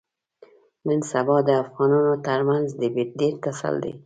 [0.87, 2.65] نن سبا د افغانانو ترمنځ
[3.19, 3.93] ډېر ټسل دی.